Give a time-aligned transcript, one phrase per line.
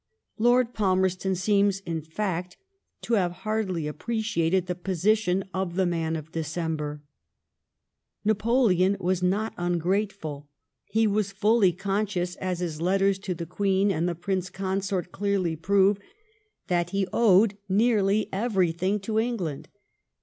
[0.39, 2.57] Lord Palmerston seems, in fact,
[3.03, 7.03] to have hardly appreciated the position of the man of Decem ber.
[8.25, 10.49] Napoleon was not ungrateful;
[10.85, 14.81] he was fully con scious, as his letters to the Queen and the Prince Con
[14.81, 15.99] sort clearly prove,
[16.65, 19.67] that he owed nearly everything to England.